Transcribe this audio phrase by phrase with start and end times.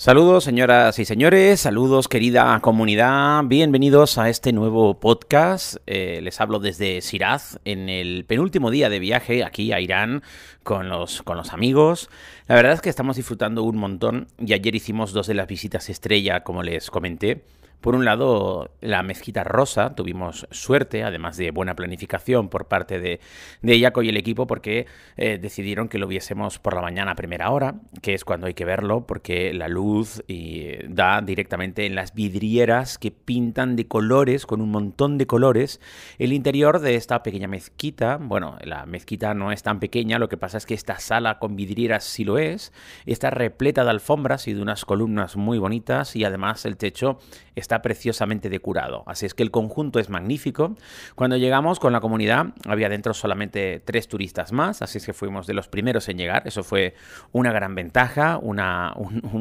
[0.00, 5.78] Saludos señoras y señores, saludos querida comunidad, bienvenidos a este nuevo podcast.
[5.88, 10.22] Eh, les hablo desde Siraz en el penúltimo día de viaje aquí a Irán
[10.62, 12.10] con los, con los amigos.
[12.46, 15.88] La verdad es que estamos disfrutando un montón y ayer hicimos dos de las visitas
[15.88, 17.42] estrella como les comenté.
[17.80, 23.20] Por un lado, la mezquita rosa, tuvimos suerte, además de buena planificación por parte de,
[23.62, 24.86] de Yaco y el equipo, porque
[25.16, 28.54] eh, decidieron que lo viésemos por la mañana a primera hora, que es cuando hay
[28.54, 34.44] que verlo, porque la luz y, da directamente en las vidrieras que pintan de colores,
[34.44, 35.80] con un montón de colores,
[36.18, 38.16] el interior de esta pequeña mezquita.
[38.20, 41.54] Bueno, la mezquita no es tan pequeña, lo que pasa es que esta sala con
[41.54, 42.72] vidrieras sí lo es,
[43.06, 47.18] está repleta de alfombras y de unas columnas muy bonitas, y además el techo
[47.54, 49.04] está preciosamente decorado.
[49.06, 50.74] Así es que el conjunto es magnífico.
[51.14, 55.46] Cuando llegamos con la comunidad había dentro solamente tres turistas más, así es que fuimos
[55.46, 56.42] de los primeros en llegar.
[56.46, 56.94] Eso fue
[57.32, 58.94] una gran ventaja, una,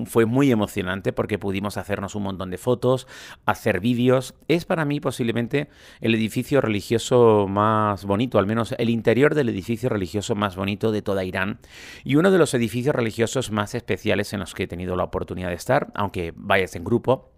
[0.05, 3.07] fue muy emocionante porque pudimos hacernos un montón de fotos,
[3.45, 4.35] hacer vídeos.
[4.47, 5.69] Es para mí posiblemente
[6.01, 11.01] el edificio religioso más bonito, al menos el interior del edificio religioso más bonito de
[11.01, 11.59] toda Irán
[12.03, 15.49] y uno de los edificios religiosos más especiales en los que he tenido la oportunidad
[15.49, 17.31] de estar, aunque vayas en grupo.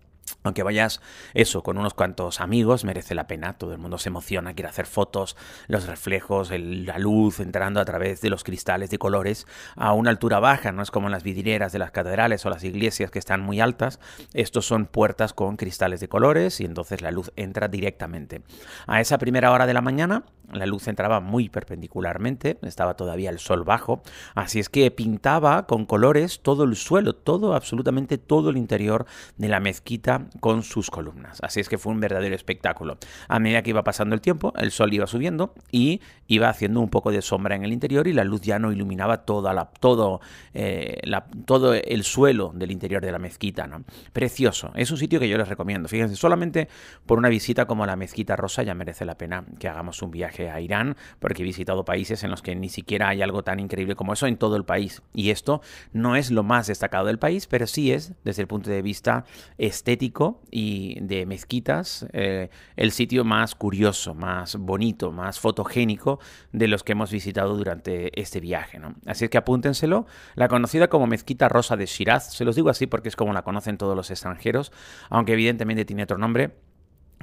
[0.43, 1.01] Aunque vayas
[1.33, 3.57] eso con unos cuantos amigos, merece la pena.
[3.57, 5.35] Todo el mundo se emociona, quiere hacer fotos,
[5.67, 10.39] los reflejos, la luz entrando a través de los cristales de colores a una altura
[10.39, 10.71] baja.
[10.71, 13.59] No es como en las vidrieras de las catedrales o las iglesias que están muy
[13.59, 13.99] altas.
[14.33, 18.41] Estos son puertas con cristales de colores y entonces la luz entra directamente.
[18.87, 23.39] A esa primera hora de la mañana la luz entraba muy perpendicularmente, estaba todavía el
[23.39, 24.01] sol bajo,
[24.33, 29.05] así es que pintaba con colores todo el suelo, todo, absolutamente todo el interior
[29.37, 31.39] de la mezquita con sus columnas.
[31.41, 32.97] Así es que fue un verdadero espectáculo.
[33.27, 36.89] A medida que iba pasando el tiempo, el sol iba subiendo y iba haciendo un
[36.89, 40.21] poco de sombra en el interior y la luz ya no iluminaba toda la, todo,
[40.53, 41.01] eh,
[41.45, 43.69] todo el suelo del interior de la mezquita.
[44.13, 45.89] Precioso, es un sitio que yo les recomiendo.
[45.89, 46.67] Fíjense, solamente
[47.05, 50.49] por una visita como la mezquita rosa ya merece la pena que hagamos un viaje
[50.49, 53.95] a Irán, porque he visitado países en los que ni siquiera hay algo tan increíble
[53.95, 55.01] como eso en todo el país.
[55.13, 55.61] Y esto
[55.93, 59.25] no es lo más destacado del país, pero sí es, desde el punto de vista
[59.57, 60.18] estético
[60.51, 66.19] y de mezquitas, eh, el sitio más curioso, más bonito, más fotogénico
[66.51, 68.79] de los que hemos visitado durante este viaje.
[68.79, 68.95] ¿no?
[69.05, 70.05] Así es que apúntenselo.
[70.35, 73.43] La conocida como Mezquita Rosa de Shiraz, se los digo así porque es como la
[73.43, 74.71] conocen todos los extranjeros,
[75.09, 76.51] aunque evidentemente tiene otro nombre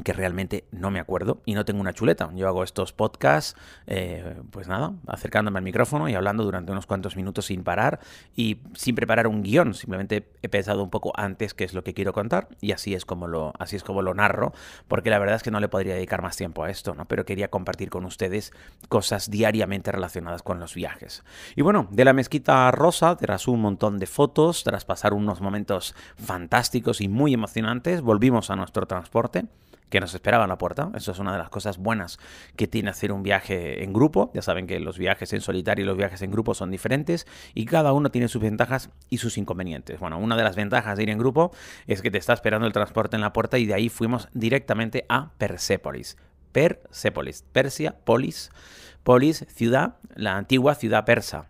[0.05, 2.31] que realmente no me acuerdo y no tengo una chuleta.
[2.35, 7.17] Yo hago estos podcasts, eh, pues nada, acercándome al micrófono y hablando durante unos cuantos
[7.17, 8.01] minutos sin parar
[8.35, 9.75] y sin preparar un guion.
[9.75, 13.05] Simplemente he pensado un poco antes qué es lo que quiero contar y así es
[13.05, 14.53] como lo, así es como lo narro,
[14.89, 17.07] porque la verdad es que no le podría dedicar más tiempo a esto, ¿no?
[17.07, 18.53] Pero quería compartir con ustedes
[18.89, 21.25] cosas diariamente relacionadas con los viajes.
[21.55, 25.95] Y bueno, de la mezquita rosa, tras un montón de fotos, tras pasar unos momentos
[26.17, 29.47] fantásticos y muy emocionantes, volvimos a nuestro transporte
[29.91, 30.91] que nos esperaba en la puerta.
[30.95, 32.19] Eso es una de las cosas buenas
[32.57, 34.31] que tiene hacer un viaje en grupo.
[34.35, 37.65] Ya saben que los viajes en solitario y los viajes en grupo son diferentes y
[37.67, 40.01] cada uno tiene sus ventajas y sus inconvenientes.
[40.01, 41.53] Bueno, una de las ventajas de ir en grupo
[41.87, 45.05] es que te está esperando el transporte en la puerta y de ahí fuimos directamente
[45.09, 46.17] a Persépolis.
[46.53, 48.51] Persépolis, Persia, polis,
[49.03, 51.49] polis, ciudad, la antigua ciudad persa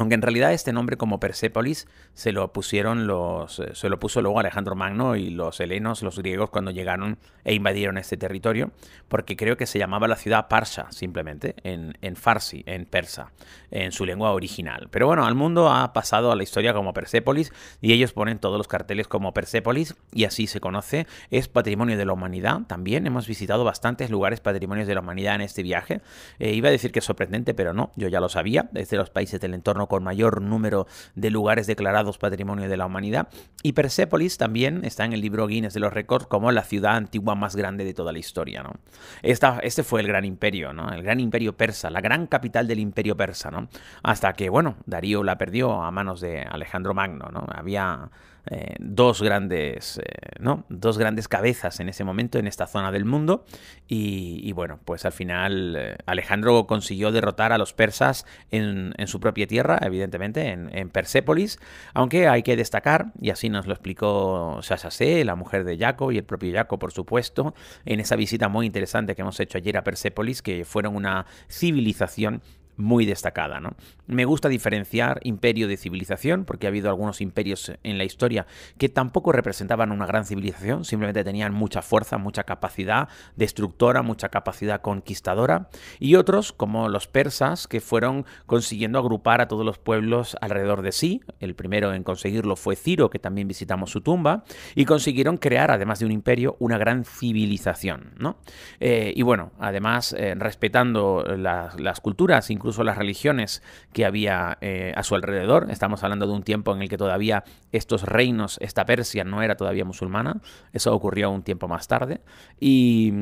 [0.00, 4.22] aunque en realidad este nombre como Persépolis se lo pusieron los, eh, se lo puso
[4.22, 8.72] luego Alejandro Magno y los helenos, los griegos, cuando llegaron e invadieron este territorio,
[9.08, 13.32] porque creo que se llamaba la ciudad Parsa, simplemente, en, en farsi, en persa,
[13.70, 14.88] en su lengua original.
[14.90, 18.58] Pero bueno, al mundo ha pasado a la historia como Persépolis y ellos ponen todos
[18.58, 21.06] los carteles como Persépolis y así se conoce.
[21.30, 23.06] Es patrimonio de la humanidad también.
[23.06, 26.00] Hemos visitado bastantes lugares patrimonios de la humanidad en este viaje.
[26.38, 28.70] Eh, iba a decir que es sorprendente, pero no, yo ya lo sabía.
[28.74, 30.86] Es de los países del entorno con mayor número
[31.16, 33.28] de lugares declarados Patrimonio de la Humanidad.
[33.64, 37.34] Y Persépolis también está en el libro Guinness de los Récords como la ciudad antigua
[37.34, 38.62] más grande de toda la historia.
[38.62, 38.74] ¿no?
[39.22, 40.90] Esta, este fue el gran imperio, ¿no?
[40.92, 43.50] el gran imperio persa, la gran capital del imperio persa.
[43.50, 43.68] ¿no?
[44.04, 47.28] Hasta que, bueno, Darío la perdió a manos de Alejandro Magno.
[47.32, 47.44] ¿no?
[47.52, 48.10] Había
[48.46, 50.02] eh, dos grandes eh,
[50.38, 50.64] ¿no?
[50.68, 53.44] dos grandes cabezas en ese momento en esta zona del mundo
[53.86, 59.46] y, bueno pues al final eh, Alejandro consiguió derrotar a los persas en, su propia
[59.46, 61.58] tierra evidentemente en, Persépolis
[61.94, 66.18] aunque hay que destacar y así nos lo explicó Shashase la mujer de Jaco y
[66.18, 67.54] el propio Jaco por supuesto
[67.84, 72.42] en esa visita muy interesante que hemos hecho ayer a Persépolis que fueron una civilización
[72.80, 73.60] muy destacada.
[73.60, 73.74] ¿no?
[74.06, 78.46] Me gusta diferenciar imperio de civilización, porque ha habido algunos imperios en la historia
[78.78, 84.80] que tampoco representaban una gran civilización, simplemente tenían mucha fuerza, mucha capacidad destructora, mucha capacidad
[84.80, 85.68] conquistadora,
[85.98, 90.92] y otros, como los persas, que fueron consiguiendo agrupar a todos los pueblos alrededor de
[90.92, 91.20] sí.
[91.38, 94.44] El primero en conseguirlo fue Ciro, que también visitamos su tumba,
[94.74, 98.14] y consiguieron crear, además de un imperio, una gran civilización.
[98.18, 98.38] ¿no?
[98.80, 103.62] Eh, y bueno, además, eh, respetando las culturas, incluso las religiones
[103.92, 105.70] que había eh, a su alrededor.
[105.70, 109.56] Estamos hablando de un tiempo en el que todavía estos reinos, esta Persia no era
[109.56, 110.40] todavía musulmana.
[110.72, 112.20] Eso ocurrió un tiempo más tarde.
[112.58, 113.12] Y,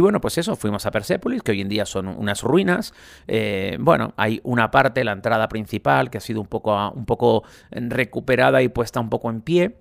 [0.00, 2.94] bueno, pues eso, fuimos a Persépolis, que hoy en día son unas ruinas.
[3.26, 7.44] Eh, bueno, hay una parte, la entrada principal, que ha sido un poco, un poco
[7.70, 9.76] recuperada y puesta un poco en pie.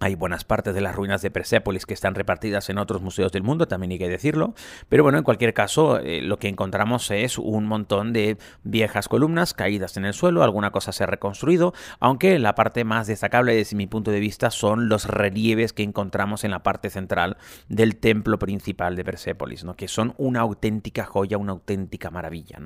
[0.00, 3.42] Hay buenas partes de las ruinas de Persépolis que están repartidas en otros museos del
[3.42, 4.54] mundo, también hay que decirlo.
[4.88, 9.54] Pero bueno, en cualquier caso, eh, lo que encontramos es un montón de viejas columnas
[9.54, 13.76] caídas en el suelo, alguna cosa se ha reconstruido, aunque la parte más destacable desde
[13.76, 17.36] mi punto de vista son los relieves que encontramos en la parte central
[17.68, 19.74] del templo principal de Persépolis, ¿no?
[19.74, 22.58] que son una auténtica joya, una auténtica maravilla.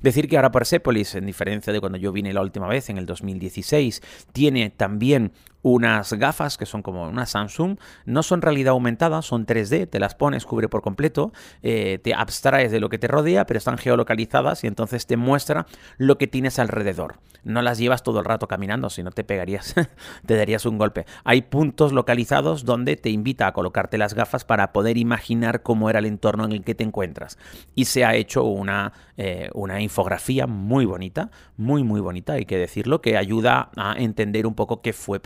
[0.00, 3.06] Decir que ahora Persépolis, en diferencia de cuando yo vine la última vez, en el
[3.06, 4.02] 2016,
[4.32, 9.88] tiene también unas gafas que son como una Samsung, no son realidad aumentada, son 3D,
[9.88, 11.32] te las pones, cubre por completo,
[11.62, 15.66] eh, te abstraes de lo que te rodea, pero están geolocalizadas y entonces te muestra
[15.98, 17.16] lo que tienes alrededor.
[17.44, 19.74] No las llevas todo el rato caminando, si no te pegarías,
[20.26, 21.06] te darías un golpe.
[21.24, 25.98] Hay puntos localizados donde te invita a colocarte las gafas para poder imaginar cómo era
[25.98, 27.38] el entorno en el que te encuentras.
[27.74, 32.58] Y se ha hecho una, eh, una infografía muy bonita, muy muy bonita, hay que
[32.58, 35.18] decirlo, que ayuda a entender un poco qué fue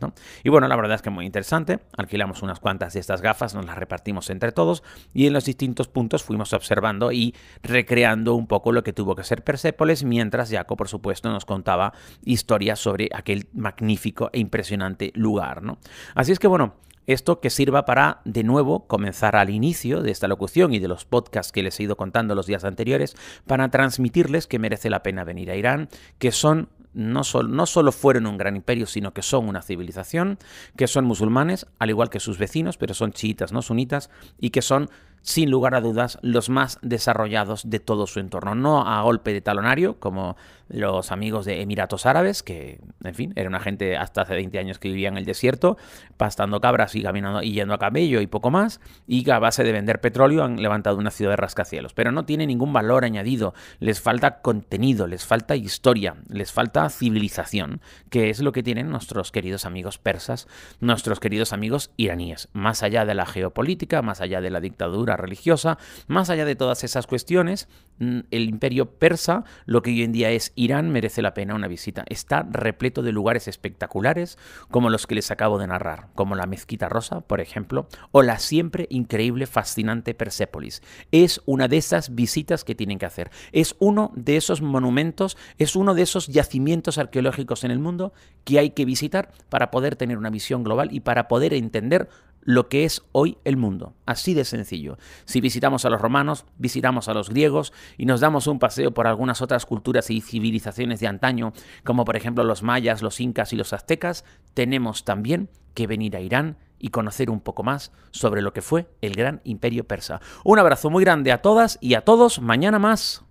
[0.00, 0.12] ¿no?
[0.44, 1.80] Y bueno, la verdad es que muy interesante.
[1.96, 4.82] Alquilamos unas cuantas de estas gafas, nos las repartimos entre todos
[5.14, 9.24] y en los distintos puntos fuimos observando y recreando un poco lo que tuvo que
[9.24, 11.92] ser Persépolis, mientras Jaco, por supuesto, nos contaba
[12.24, 15.78] historias sobre aquel magnífico e impresionante lugar, ¿no?
[16.14, 16.74] Así es que bueno,
[17.06, 21.04] esto que sirva para, de nuevo, comenzar al inicio de esta locución y de los
[21.04, 23.16] podcasts que les he ido contando los días anteriores,
[23.46, 28.26] para transmitirles que merece la pena venir a Irán, que son no, no solo fueron
[28.26, 30.38] un gran imperio, sino que son una civilización,
[30.76, 34.62] que son musulmanes, al igual que sus vecinos, pero son chiitas, no sunitas, y que
[34.62, 34.90] son
[35.22, 38.54] sin lugar a dudas, los más desarrollados de todo su entorno.
[38.54, 40.36] No a golpe de talonario, como
[40.68, 44.78] los amigos de Emiratos Árabes, que, en fin, era una gente hasta hace 20 años
[44.78, 45.76] que vivía en el desierto,
[46.16, 49.64] pastando cabras y caminando y yendo a cabello y poco más, y que a base
[49.64, 51.92] de vender petróleo han levantado una ciudad de rascacielos.
[51.92, 57.80] Pero no tiene ningún valor añadido, les falta contenido, les falta historia, les falta civilización,
[58.08, 60.46] que es lo que tienen nuestros queridos amigos persas,
[60.78, 65.78] nuestros queridos amigos iraníes, más allá de la geopolítica, más allá de la dictadura religiosa,
[66.06, 67.68] más allá de todas esas cuestiones,
[67.98, 71.68] mm, el imperio persa, lo que hoy en día es Irán, merece la pena una
[71.68, 72.04] visita.
[72.08, 74.38] Está repleto de lugares espectaculares,
[74.70, 78.38] como los que les acabo de narrar, como la Mezquita Rosa, por ejemplo, o la
[78.38, 80.82] siempre increíble, fascinante Persépolis.
[81.12, 83.30] Es una de esas visitas que tienen que hacer.
[83.52, 88.12] Es uno de esos monumentos, es uno de esos yacimientos arqueológicos en el mundo
[88.44, 92.08] que hay que visitar para poder tener una visión global y para poder entender
[92.42, 93.94] lo que es hoy el mundo.
[94.06, 94.98] Así de sencillo.
[95.24, 99.06] Si visitamos a los romanos, visitamos a los griegos y nos damos un paseo por
[99.06, 101.52] algunas otras culturas y civilizaciones de antaño,
[101.84, 106.20] como por ejemplo los mayas, los incas y los aztecas, tenemos también que venir a
[106.20, 110.20] Irán y conocer un poco más sobre lo que fue el gran imperio persa.
[110.44, 112.40] Un abrazo muy grande a todas y a todos.
[112.40, 113.22] Mañana más.